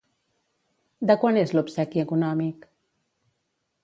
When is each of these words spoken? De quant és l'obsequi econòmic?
De 1.11 1.15
quant 1.23 1.37
és 1.41 1.53
l'obsequi 1.57 2.03
econòmic? 2.05 2.65